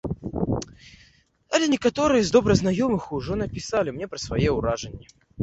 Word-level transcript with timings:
Але 1.57 1.65
некаторыя 1.73 2.23
з 2.31 2.33
добра 2.37 2.57
знаёмых 2.63 3.03
ужо 3.19 3.39
напісалі 3.43 3.89
мне 4.01 4.11
пра 4.17 4.25
свае 4.27 4.43
ўражанні. 4.59 5.05